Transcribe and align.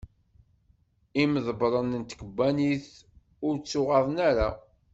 Imḍebren 1.21 1.91
n 2.01 2.03
tkebbanit 2.03 2.89
ur 3.47 3.53
ttuɣaḍen 3.57 4.17
ara. 4.29 4.49